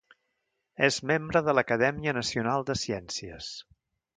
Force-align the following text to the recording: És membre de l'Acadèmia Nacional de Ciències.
És 0.87 0.97
membre 1.11 1.43
de 1.49 1.55
l'Acadèmia 1.57 2.17
Nacional 2.21 2.69
de 2.71 2.79
Ciències. 2.87 3.53